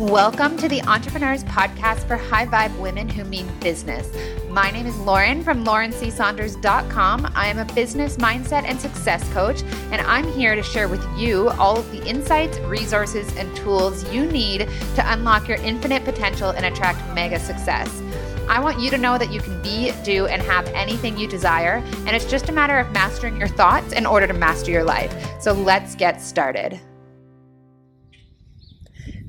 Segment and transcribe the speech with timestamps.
[0.00, 4.10] Welcome to the entreprenHers Podcast for high vibe women who mean business.
[4.50, 7.32] My name is Lauren from laurencsaunders.com.
[7.36, 9.62] I am a business mindset and success coach,
[9.92, 14.26] and I'm here to share with you all of the insights, resources, and tools you
[14.26, 18.02] need to unlock your infinite potential and attract mega success.
[18.48, 21.84] I want you to know that you can be, do, and have anything you desire,
[21.98, 25.14] and it's just a matter of mastering your thoughts in order to master your life.
[25.40, 26.80] So let's get started.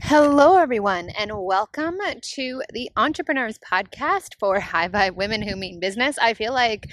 [0.02, 6.18] Hello, everyone, and welcome to the entreprenHers Podcast for High Vibe Women Who Mean Business.
[6.18, 6.92] I feel like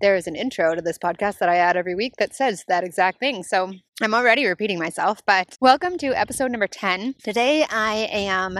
[0.00, 2.84] there is an intro to this podcast that I add every week that says that
[2.84, 3.42] exact thing.
[3.42, 7.14] So I'm already repeating myself, but welcome to episode number 10.
[7.22, 8.58] Today I am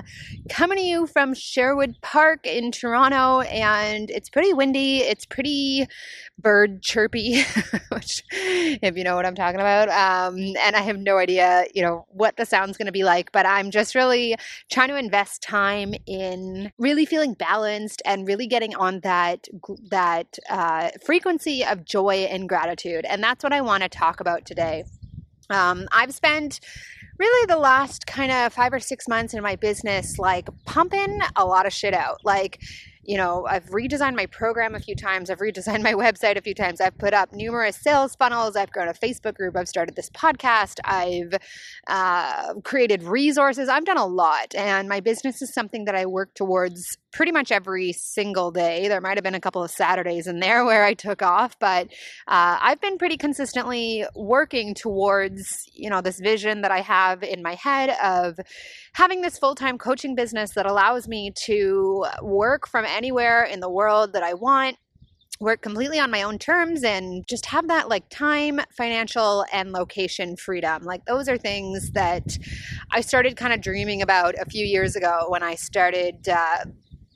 [0.48, 4.98] coming to you from Sherwood Park in Toronto, and it's pretty windy.
[4.98, 5.88] It's pretty
[6.38, 7.42] bird chirpy,
[7.88, 9.88] which, if you know what I'm talking about.
[9.88, 13.32] Um, and I have no idea, you know, what the sound's going to be like,
[13.32, 14.36] but I'm just really
[14.70, 19.48] trying to invest time in really feeling balanced and really getting on that,
[19.90, 23.04] that uh, frequency of joy and gratitude.
[23.06, 24.84] And that's what I want to talk about today.
[25.50, 26.60] Um, I've spent
[27.18, 31.44] really the last kind of five or six months in my business like pumping a
[31.44, 32.18] lot of shit out.
[32.24, 32.60] Like,
[33.04, 35.28] you know, I've redesigned my program a few times.
[35.28, 36.80] I've redesigned my website a few times.
[36.80, 38.56] I've put up numerous sales funnels.
[38.56, 39.56] I've grown a Facebook group.
[39.56, 40.78] I've started this podcast.
[40.84, 41.34] I've
[41.86, 43.68] uh, created resources.
[43.68, 44.54] I've done a lot.
[44.54, 48.88] And my business is something that I work towards pretty much every single day.
[48.88, 51.88] There might have been a couple of Saturdays in there where I took off, but
[52.28, 57.42] uh, I've been pretty consistently working towards, you know, this vision that I have in
[57.42, 58.38] my head of
[58.94, 63.70] having this full time coaching business that allows me to work from anywhere in the
[63.70, 64.76] world that I want
[65.42, 70.36] work completely on my own terms and just have that like time, financial, and location
[70.36, 70.84] freedom.
[70.84, 72.38] Like, those are things that
[72.92, 76.28] I started kind of dreaming about a few years ago when I started.
[76.28, 76.64] Uh,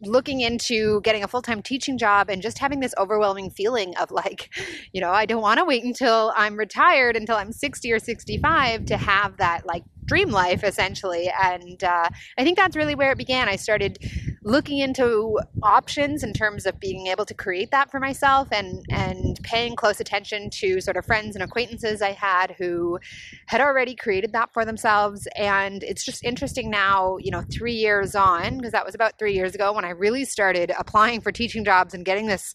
[0.06, 4.50] looking into getting a full-time teaching job and just having this overwhelming feeling of like
[4.92, 8.86] you know i don't want to wait until i'm retired until i'm 60 or 65
[8.86, 12.08] to have that like dream life essentially and uh,
[12.39, 13.48] i think that's really where it began.
[13.48, 13.98] I started
[14.42, 19.39] looking into options in terms of being able to create that for myself and and
[19.42, 22.98] paying close attention to sort of friends and acquaintances I had who
[23.46, 25.27] had already created that for themselves.
[25.36, 29.33] And it's just interesting now you know 3 years on because that was about 3
[29.33, 32.55] years ago when I really started applying for teaching jobs and getting this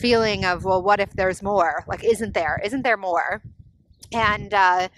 [0.00, 1.84] feeling of well what if there's more?
[1.88, 2.60] Like isn't there?
[2.64, 3.42] Isn't there more?
[4.12, 4.88] And uh,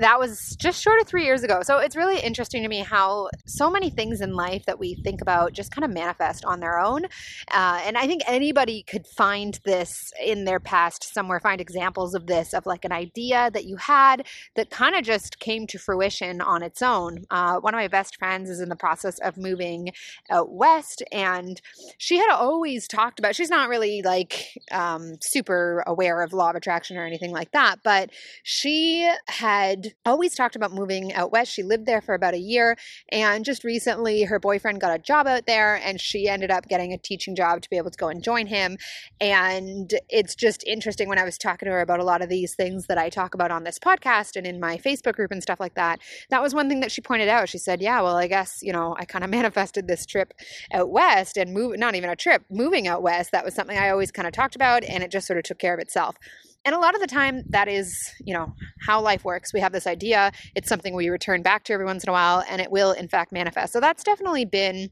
[0.00, 1.60] that was just short of three years ago.
[1.62, 5.20] So it's really interesting to me how so many things in life that we think
[5.20, 7.04] about just kind of manifest on their own.
[7.52, 12.26] Uh, and I think anybody could find this in their past somewhere, find examples of
[12.26, 16.40] this, of like an idea that you had that kind of just came to fruition
[16.40, 17.24] on its own.
[17.30, 19.90] Uh, one of my best friends is in the process of moving
[20.30, 21.60] out west, and
[21.98, 26.56] she had always talked about, she's not really like um, super aware of law of
[26.56, 28.10] attraction or anything like that, but
[28.42, 31.52] she had had always talked about moving out west.
[31.52, 32.76] She lived there for about a year,
[33.10, 36.92] and just recently her boyfriend got a job out there, and she ended up getting
[36.92, 38.76] a teaching job to be able to go and join him.
[39.20, 42.54] And it's just interesting when I was talking to her about a lot of these
[42.54, 45.60] things that I talk about on this podcast and in my Facebook group and stuff
[45.60, 46.00] like that.
[46.30, 47.48] That was one thing that she pointed out.
[47.48, 50.32] She said, Yeah, well, I guess, you know, I kind of manifested this trip
[50.72, 53.32] out west and move, not even a trip, moving out west.
[53.32, 55.58] That was something I always kind of talked about, and it just sort of took
[55.58, 56.16] care of itself.
[56.64, 57.94] And a lot of the time, that is,
[58.24, 58.54] you know,
[58.86, 59.52] how life works.
[59.52, 62.42] We have this idea, it's something we return back to every once in a while,
[62.48, 63.72] and it will, in fact, manifest.
[63.72, 64.90] So that's definitely been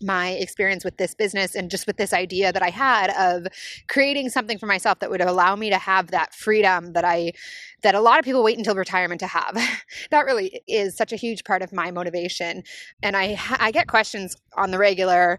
[0.00, 3.46] my experience with this business and just with this idea that I had of
[3.88, 7.32] creating something for myself that would allow me to have that freedom that I
[7.82, 9.58] that a lot of people wait until retirement to have.
[10.10, 12.62] that really is such a huge part of my motivation.
[13.02, 15.38] And I I get questions on the regular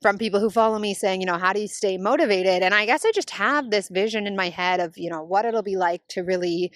[0.00, 2.62] from people who follow me saying, you know, how do you stay motivated?
[2.62, 5.44] And I guess I just have this vision in my head of, you know, what
[5.44, 6.72] it'll be like to really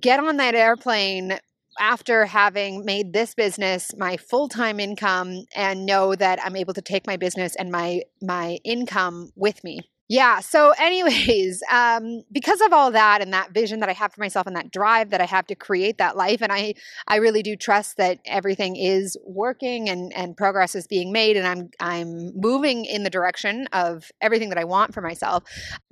[0.00, 1.38] get on that airplane
[1.78, 7.06] after having made this business my full-time income and know that I'm able to take
[7.06, 10.40] my business and my my income with me yeah.
[10.40, 14.46] So, anyways, um, because of all that and that vision that I have for myself
[14.46, 16.74] and that drive that I have to create that life, and I,
[17.08, 21.46] I really do trust that everything is working and and progress is being made, and
[21.46, 25.42] I'm I'm moving in the direction of everything that I want for myself.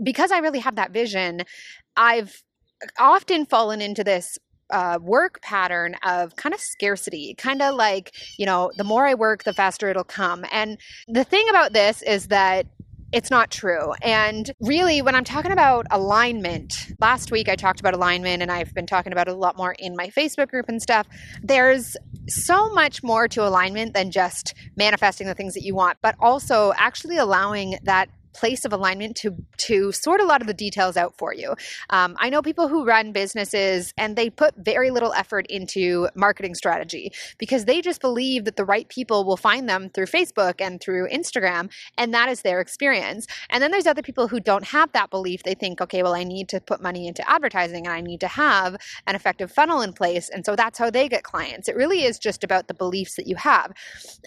[0.03, 1.43] Because I really have that vision,
[1.97, 2.43] I've
[2.99, 4.39] often fallen into this
[4.71, 9.15] uh, work pattern of kind of scarcity, kind of like, you know, the more I
[9.15, 10.45] work, the faster it'll come.
[10.51, 12.67] And the thing about this is that
[13.15, 13.93] it's not true.
[14.03, 18.75] And really, when I'm talking about alignment, last week I talked about alignment and I've
[18.75, 21.07] been talking about it a lot more in my Facebook group and stuff.
[21.41, 21.97] There's
[22.27, 26.73] so much more to alignment than just manifesting the things that you want, but also
[26.77, 31.17] actually allowing that place of alignment to to sort a lot of the details out
[31.17, 31.55] for you.
[31.91, 36.55] Um, I know people who run businesses and they put very little effort into marketing
[36.55, 40.81] strategy because they just believe that the right people will find them through Facebook and
[40.81, 43.27] through Instagram, and that is their experience.
[43.49, 45.43] And then there's other people who don't have that belief.
[45.43, 48.29] They think, okay, well, I need to put money into advertising and I need to
[48.29, 48.77] have
[49.07, 51.69] an effective funnel in place, and so that's how they get clients.
[51.69, 53.73] It really is just about the beliefs that you have.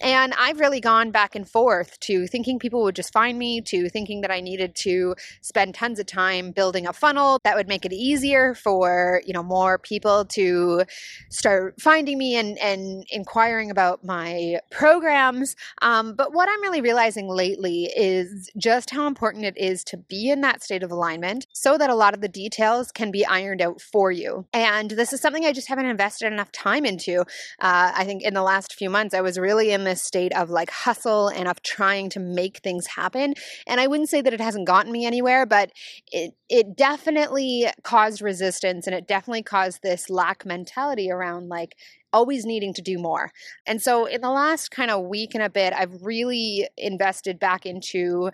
[0.02, 3.90] And I've really gone back and forth to thinking people would just find me to
[3.98, 7.84] thinking that I needed to spend tons of time building a funnel that would make
[7.84, 10.84] it easier for, you know, more people to
[11.30, 15.56] start finding me and, and inquiring about my programs.
[15.82, 20.30] Um, but what I'm really realizing lately is just how important it is to be
[20.30, 23.64] in that state of alignment so that a lot of the details can be ironed
[23.64, 24.46] out for you.
[24.54, 27.22] And this is something I just haven't invested enough time into.
[27.60, 30.52] Uh, I think in the last few months, I was really in this state of
[30.52, 33.34] like hustle and of trying to make things happen.
[33.66, 35.72] And I wouldn't say that it hasn't gotten me anywhere, but
[36.12, 41.76] it it definitely caused resistance and it definitely caused this lack mentality around like
[42.14, 43.32] always needing to do more.
[43.66, 47.66] And so in the last kind of week and a bit, I've really invested back
[47.66, 48.32] into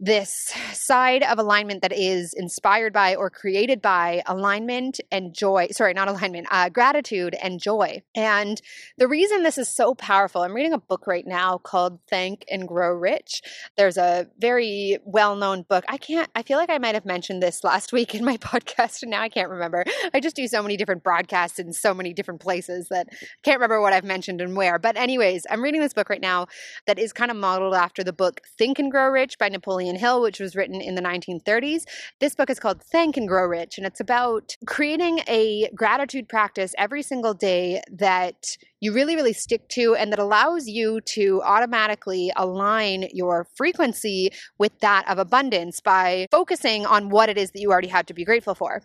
[0.00, 5.68] this side of alignment that is inspired by or created by alignment and joy.
[5.72, 8.00] Sorry, not alignment, uh, gratitude and joy.
[8.14, 8.60] And
[8.96, 12.66] the reason this is so powerful, I'm reading a book right now called Thank and
[12.66, 13.42] Grow Rich.
[13.76, 15.84] There's a very well known book.
[15.86, 19.02] I can't, I feel like I might have mentioned this last week in my podcast,
[19.02, 19.84] and now I can't remember.
[20.14, 23.58] I just do so many different broadcasts in so many different places that I can't
[23.58, 24.78] remember what I've mentioned and where.
[24.78, 26.46] But, anyways, I'm reading this book right now
[26.86, 30.22] that is kind of modeled after the book Think and Grow Rich by Napoleon Hill,
[30.22, 31.82] which was written in the 1930s.
[32.20, 36.74] This book is called Thank and Grow Rich, and it's about creating a gratitude practice
[36.78, 42.32] every single day that you really, really stick to and that allows you to automatically
[42.36, 47.70] align your frequency with that of abundance by focusing on what it is that you
[47.70, 48.82] already have to be grateful for.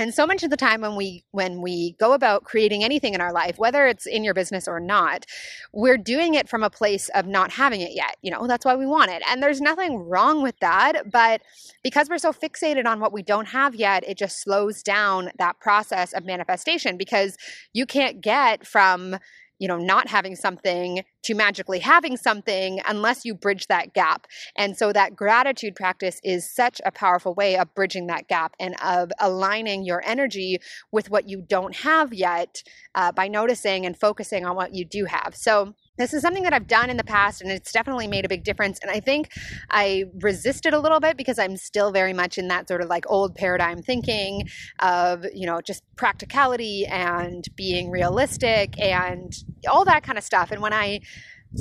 [0.00, 3.20] And so much of the time when we when we go about creating anything in
[3.20, 5.26] our life, whether it's in your business or not,
[5.72, 8.16] we're doing it from a place of not having it yet.
[8.22, 9.24] You know, that's why we want it.
[9.28, 11.42] And there's nothing wrong with that, but
[11.82, 15.58] because we're so fixated on what we don't have yet, it just slows down that
[15.58, 17.36] process of manifestation because
[17.72, 19.16] you can't get from
[19.58, 24.26] you know, not having something to magically having something unless you bridge that gap.
[24.56, 28.74] And so that gratitude practice is such a powerful way of bridging that gap and
[28.82, 30.58] of aligning your energy
[30.92, 32.62] with what you don't have yet
[32.94, 35.34] uh, by noticing and focusing on what you do have.
[35.34, 38.28] So, this is something that I've done in the past and it's definitely made a
[38.28, 38.78] big difference.
[38.80, 39.32] And I think
[39.70, 43.04] I resisted a little bit because I'm still very much in that sort of like
[43.08, 44.48] old paradigm thinking
[44.78, 49.32] of, you know, just practicality and being realistic and
[49.68, 50.50] all that kind of stuff.
[50.50, 51.00] And when I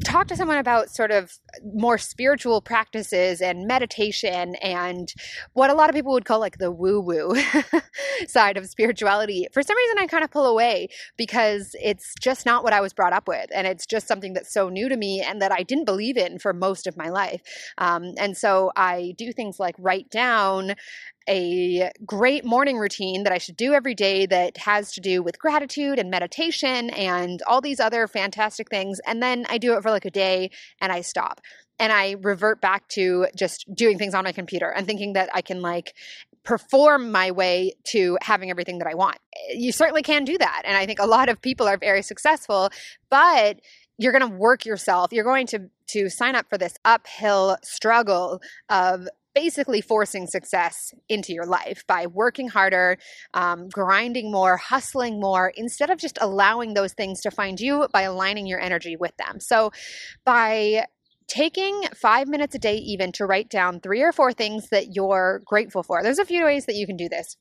[0.03, 1.31] talk to someone about sort of
[1.73, 5.13] more spiritual practices and meditation and
[5.53, 7.35] what a lot of people would call like the woo woo
[8.27, 12.63] side of spirituality, for some reason I kind of pull away because it's just not
[12.63, 13.49] what I was brought up with.
[13.53, 16.39] And it's just something that's so new to me and that I didn't believe in
[16.39, 17.41] for most of my life.
[17.77, 20.75] Um, and so I do things like write down
[21.27, 25.39] a great morning routine that I should do every day that has to do with
[25.39, 28.99] gratitude and meditation and all these other fantastic things.
[29.05, 30.51] And then I do it for like a day
[30.81, 31.41] and I stop.
[31.79, 35.41] And I revert back to just doing things on my computer and thinking that I
[35.41, 35.93] can like
[36.43, 39.17] perform my way to having everything that I want.
[39.35, 40.61] Eh, you certainly can do that.
[40.65, 42.69] And I think a lot of people are very successful,
[43.09, 43.59] but
[43.97, 45.11] you're going to work yourself.
[45.11, 51.31] You're going to to sign up for this uphill struggle of basically forcing success into
[51.31, 52.97] your life by working harder,
[53.35, 58.01] um, grinding more, hustling more, instead of just allowing those things to find you by
[58.01, 59.39] aligning your energy with them.
[59.39, 59.71] So,
[60.25, 60.85] by
[61.27, 65.43] taking five minutes a day, even to write down three or four things that you're
[65.45, 67.37] grateful for, there's a few ways that you can do this.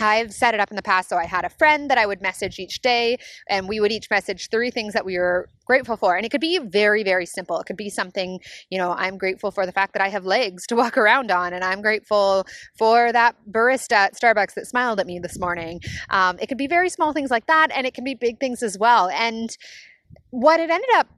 [0.00, 2.20] I've set it up in the past so I had a friend that I would
[2.20, 3.18] message each day,
[3.48, 6.16] and we would each message three things that we were grateful for.
[6.16, 7.58] And it could be very, very simple.
[7.60, 10.66] It could be something, you know, I'm grateful for the fact that I have legs
[10.68, 12.46] to walk around on, and I'm grateful
[12.76, 15.80] for that barista at Starbucks that smiled at me this morning.
[16.10, 18.62] Um, it could be very small things like that, and it can be big things
[18.62, 19.08] as well.
[19.08, 19.50] And
[20.32, 21.08] what it ended up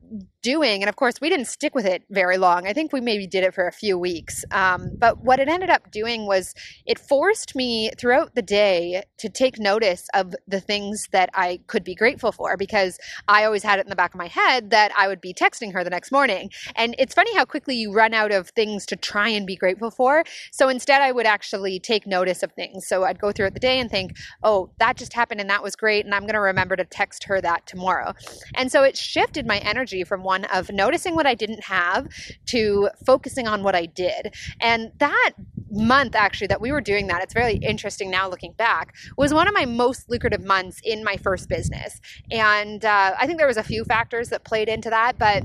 [0.42, 2.66] doing, and of course, we didn't stick with it very long.
[2.66, 4.44] I think we maybe did it for a few weeks.
[4.50, 6.52] Um, but what it ended up doing was
[6.84, 11.84] it forced me throughout the day to take notice of the things that I could
[11.84, 14.92] be grateful for because I always had it in the back of my head that
[14.98, 16.50] I would be texting her the next morning.
[16.74, 19.90] And it's funny how quickly you run out of things to try and be grateful
[19.90, 20.24] for.
[20.52, 22.86] So instead, I would actually take notice of things.
[22.86, 25.76] So I'd go throughout the day and think, oh, that just happened and that was
[25.76, 26.04] great.
[26.04, 28.12] And I'm going to remember to text her that tomorrow.
[28.54, 32.08] And so it shifted my energy from one of noticing what I didn't have
[32.46, 34.34] to focusing on what I did.
[34.60, 35.32] And that
[35.70, 39.48] month actually that we were doing that, it's very interesting now looking back, was one
[39.48, 42.00] of my most lucrative months in my first business.
[42.30, 45.42] And uh, I think there was a few factors that played into that, but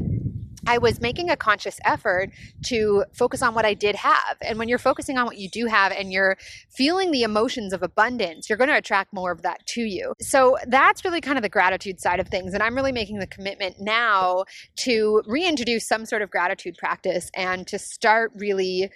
[0.68, 2.30] I was making a conscious effort
[2.66, 4.38] to focus on what I did have.
[4.42, 6.38] And when you're focusing on what you do have and you're
[6.70, 10.14] feeling the emotions of abundance, you're going to attract more of that to you.
[10.22, 12.54] So that's really kind of the gratitude side of things.
[12.54, 14.46] And I'm really making the commitment now
[14.78, 18.90] to reintroduce some sort of gratitude practice and to start really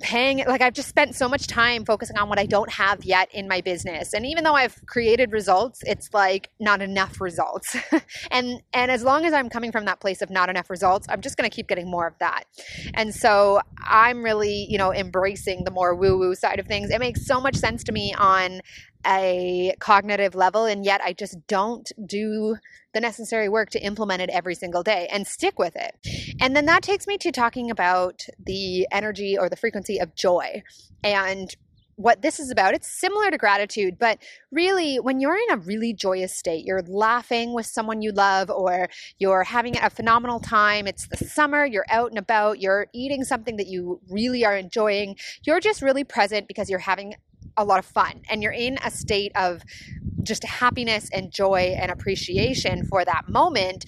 [0.00, 3.28] paying like I've just spent so much time focusing on what I don't have yet
[3.32, 4.12] in my business.
[4.12, 7.76] And even though I've created results, it's like not enough results.
[8.30, 11.20] and and as long as I'm coming from that place of not enough results, I'm
[11.20, 12.44] just going to keep getting more of that.
[12.94, 16.90] And so I'm really, you know, embracing the more woo-woo side of things.
[16.90, 18.60] It makes so much sense to me on
[19.06, 22.56] a cognitive level and yet I just don't do
[22.92, 25.96] the necessary work to implement it every single day and stick with it.
[26.40, 30.62] And then that takes me to talking about the energy or the frequency of joy.
[31.02, 31.54] And
[32.00, 32.72] what this is about.
[32.72, 34.18] It's similar to gratitude, but
[34.50, 38.88] really, when you're in a really joyous state, you're laughing with someone you love, or
[39.18, 43.56] you're having a phenomenal time, it's the summer, you're out and about, you're eating something
[43.56, 47.14] that you really are enjoying, you're just really present because you're having
[47.60, 49.62] a lot of fun and you're in a state of
[50.22, 53.84] just happiness and joy and appreciation for that moment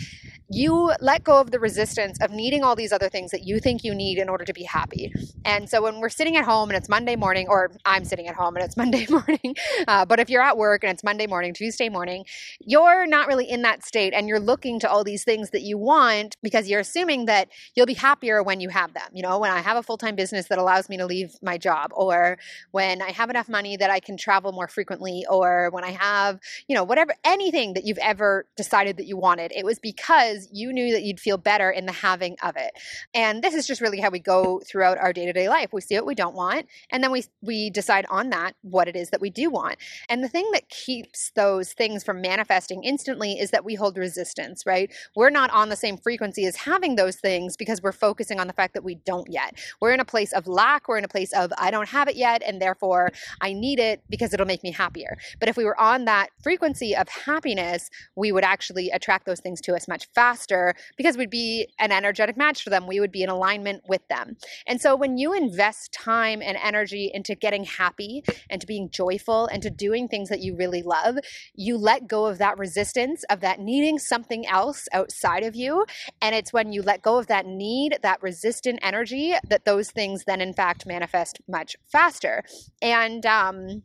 [0.55, 3.85] you let go of the resistance of needing all these other things that you think
[3.85, 5.13] you need in order to be happy.
[5.45, 8.35] And so when we're sitting at home and it's Monday morning, or I'm sitting at
[8.35, 9.57] home and it's Monday morning,
[9.89, 12.25] uh, but if you're at work and it's Monday morning, Tuesday morning,
[12.61, 15.79] you're not really in that state and you're looking to all these things that you
[15.79, 19.09] want because you're assuming that you'll be happier when you have them.
[19.13, 21.57] You know, when I have a full time business that allows me to leave my
[21.57, 22.39] job, or
[22.73, 26.41] when I have enough money that I can travel more frequently, or when I have,
[26.69, 30.59] you know, whatever, anything that you've ever decided that you wanted, it was because because
[30.59, 32.73] you knew that you'd feel better in the having of it.
[33.15, 35.71] And this is just really how we go throughout our day-to-day life.
[35.73, 38.97] We see what we don't want, and then we we decide on that what it
[38.97, 39.77] is that we do want.
[40.09, 44.65] And the thing that keeps those things from manifesting instantly is that we hold resistance,
[44.67, 44.93] right?
[45.17, 48.53] We're not on the same frequency as having those things because we're focusing on the
[48.53, 49.59] fact that we don't yet.
[49.81, 52.17] We're in a place of lack, we're in a place of I don't have it
[52.17, 55.17] yet and therefore I need it because it'll make me happier.
[55.41, 59.61] But if we were on that frequency of happiness, we would actually attract those things
[59.63, 62.87] to us much faster faster because we'd be an energetic match for them.
[62.87, 64.37] We would be in alignment with them.
[64.67, 69.47] And so when you invest time and energy into getting happy and to being joyful
[69.47, 71.17] and to doing things that you really love,
[71.55, 75.85] you let go of that resistance of that needing something else outside of you.
[76.21, 80.25] And it's when you let go of that need, that resistant energy, that those things
[80.27, 82.43] then in fact manifest much faster.
[82.81, 83.83] And um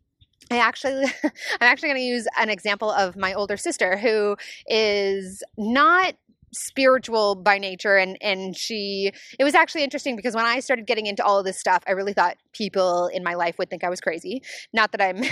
[0.49, 4.37] I actually I'm actually going to use an example of my older sister who
[4.67, 6.15] is not
[6.53, 11.05] spiritual by nature and and she it was actually interesting because when I started getting
[11.05, 13.89] into all of this stuff I really thought people in my life would think I
[13.89, 14.41] was crazy.
[14.73, 15.23] Not that I'm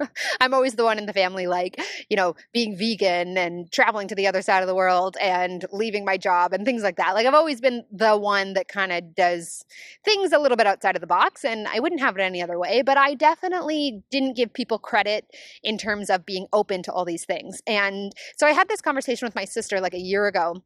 [0.40, 4.14] I'm always the one in the family like you know being vegan and traveling to
[4.14, 7.14] the other side of the world and leaving my job and things like that.
[7.14, 9.64] Like I've always been the one that kind of does
[10.04, 12.58] things a little bit outside of the box and I wouldn't have it any other
[12.58, 15.24] way but I definitely didn't give people credit
[15.62, 17.60] in terms of being open to all these things.
[17.66, 20.57] And so I had this conversation with my sister like a year ago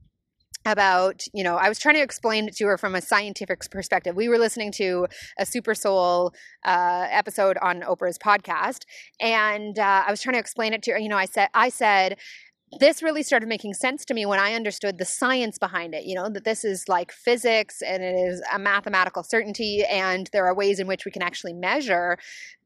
[0.64, 4.14] about you know i was trying to explain it to her from a scientific perspective
[4.14, 5.06] we were listening to
[5.38, 6.32] a super soul
[6.64, 8.82] uh, episode on oprah's podcast
[9.20, 11.68] and uh, i was trying to explain it to her you know i said i
[11.68, 12.16] said
[12.78, 16.04] this really started making sense to me when I understood the science behind it.
[16.04, 20.46] You know, that this is like physics and it is a mathematical certainty, and there
[20.46, 22.16] are ways in which we can actually measure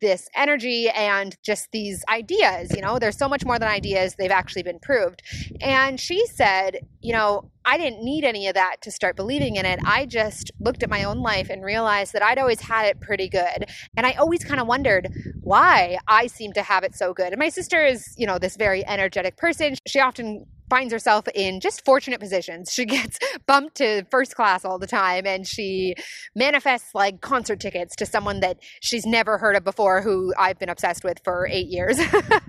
[0.01, 2.75] this energy and just these ideas.
[2.75, 5.23] You know, there's so much more than ideas, they've actually been proved.
[5.61, 9.67] And she said, you know, I didn't need any of that to start believing in
[9.67, 9.81] it.
[9.85, 13.29] I just looked at my own life and realized that I'd always had it pretty
[13.29, 13.67] good.
[13.97, 15.09] And I always kind of wondered
[15.41, 17.33] why I seemed to have it so good.
[17.33, 19.75] And my sister is, you know, this very energetic person.
[19.85, 22.73] She often finds herself in just fortunate positions.
[22.73, 25.95] She gets bumped to first class all the time and she
[26.35, 30.69] manifests like concert tickets to someone that she's never heard of before who I've been
[30.69, 31.99] obsessed with for eight years.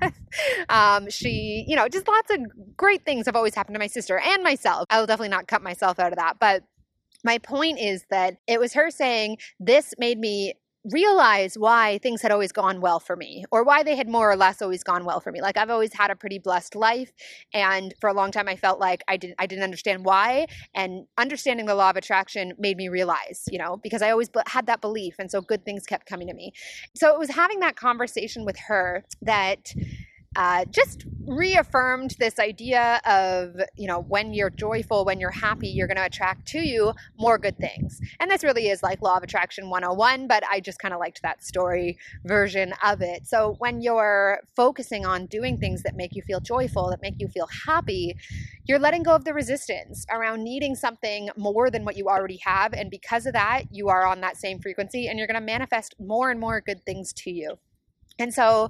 [0.70, 2.40] um, she, you know, just lots of
[2.76, 4.86] great things have always happened to my sister and myself.
[4.90, 6.38] I will definitely not cut myself out of that.
[6.40, 6.64] But
[7.24, 10.54] my point is that it was her saying, This made me
[10.92, 14.36] realize why things had always gone well for me or why they had more or
[14.36, 15.42] less always gone well for me.
[15.42, 17.12] Like i've always had a pretty blessed life
[17.54, 21.06] and for a long time i felt like i didn't i didn't understand why and
[21.18, 24.82] understanding the law of attraction made me realize you know because i always had that
[24.82, 26.54] belief and so good things kept coming to me.
[26.96, 29.74] So it was having that conversation with her that
[30.38, 35.88] uh, just reaffirmed this idea of you know when you're joyful when you're happy you're
[35.88, 38.00] going to attract to you more good things.
[38.22, 41.22] And this really is like law of attraction 101 but i just kind of liked
[41.24, 43.28] that story version of it.
[43.28, 47.28] So when you're focusing on doing things that make you feel joyful that make you
[47.28, 48.16] feel happy
[48.66, 52.74] you're letting go of the resistance around needing something more than what you already have.
[52.74, 55.96] And because of that you are on that same frequency and you're going to manifest
[56.00, 57.58] more and more good things to you
[58.20, 58.70] and so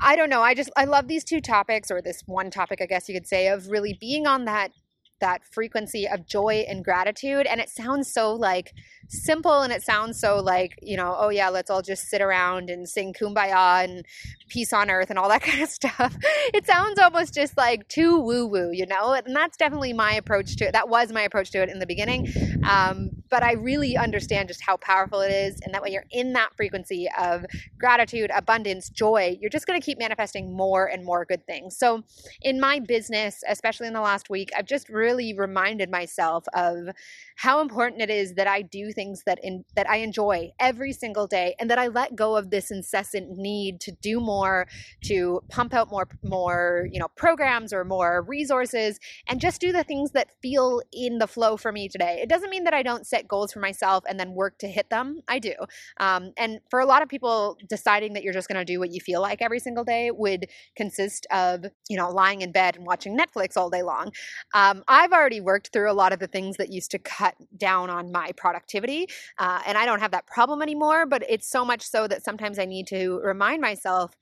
[0.00, 0.42] I don't know.
[0.42, 3.26] I just I love these two topics or this one topic I guess you could
[3.26, 4.72] say of really being on that
[5.20, 8.72] that frequency of joy and gratitude and it sounds so like
[9.12, 12.70] simple and it sounds so like you know oh yeah let's all just sit around
[12.70, 14.04] and sing kumbaya and
[14.48, 16.16] peace on earth and all that kind of stuff.
[16.54, 19.12] It sounds almost just like too woo woo you know?
[19.12, 20.72] And that's definitely my approach to it.
[20.72, 22.32] That was my approach to it in the beginning.
[22.68, 26.34] Um, but i really understand just how powerful it is and that when you're in
[26.34, 27.44] that frequency of
[27.78, 31.76] gratitude abundance joy you're just going to keep manifesting more and more good things.
[31.76, 32.02] So
[32.42, 36.88] in my business especially in the last week i've just really reminded myself of
[37.36, 41.26] how important it is that i do things that in that i enjoy every single
[41.26, 44.66] day and that i let go of this incessant need to do more
[45.02, 49.84] to pump out more more you know programs or more resources and just do the
[49.84, 52.20] things that feel in the flow for me today.
[52.22, 54.90] It doesn't mean that i don't set goals for myself and then work to hit
[54.90, 55.20] them.
[55.28, 55.54] I do.
[55.98, 58.92] Um, and for a lot of people deciding that you're just going to do what
[58.92, 62.86] you feel like every single day would consist of you know lying in bed and
[62.86, 64.12] watching netflix all day long.
[64.54, 67.90] Um, i've already worked through a lot of the things that used to cut down
[67.90, 68.91] on my productivity
[69.38, 72.58] uh, and i don't have that problem anymore but it's so much so that sometimes
[72.58, 74.14] i need to remind myself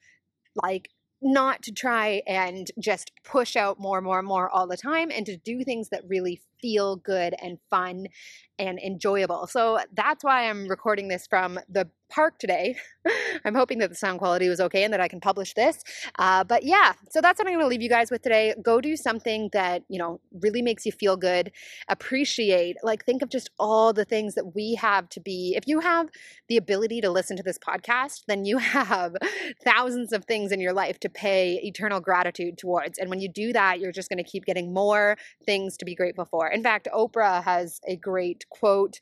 [0.63, 0.89] like
[1.23, 5.37] not to try and just push out more more more all the time and to
[5.37, 8.07] do things that really feel good and fun
[8.61, 9.47] and enjoyable.
[9.47, 12.77] So that's why I'm recording this from the park today.
[13.45, 15.83] I'm hoping that the sound quality was okay and that I can publish this.
[16.19, 18.55] Uh, but yeah, so that's what I'm going to leave you guys with today.
[18.63, 21.53] Go do something that, you know, really makes you feel good.
[21.89, 25.55] Appreciate, like, think of just all the things that we have to be.
[25.57, 26.09] If you have
[26.49, 29.17] the ability to listen to this podcast, then you have
[29.65, 32.99] thousands of things in your life to pay eternal gratitude towards.
[32.99, 35.95] And when you do that, you're just going to keep getting more things to be
[35.95, 36.49] grateful for.
[36.49, 39.01] In fact, Oprah has a great quote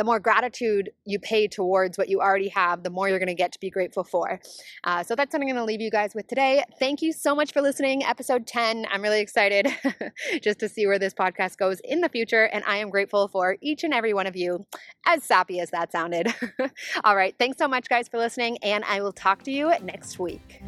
[0.00, 3.34] the more gratitude you pay towards what you already have, the more you're going to
[3.34, 4.40] get to be grateful for.
[4.82, 6.64] Uh, so that's what I'm going to leave you guys with today.
[6.78, 8.02] Thank you so much for listening.
[8.02, 8.86] Episode 10.
[8.90, 9.68] I'm really excited
[10.42, 12.44] just to see where this podcast goes in the future.
[12.44, 14.64] And I am grateful for each and every one of you,
[15.04, 16.34] as sappy as that sounded.
[17.04, 17.34] All right.
[17.38, 18.56] Thanks so much, guys, for listening.
[18.62, 20.62] And I will talk to you next week.